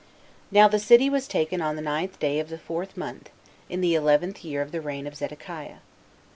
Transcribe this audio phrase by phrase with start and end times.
[0.49, 0.55] 2.
[0.55, 3.29] Now the city was taken on the ninth day of the fourth month,
[3.69, 5.77] in the eleventh year of the reign of Zedekiah.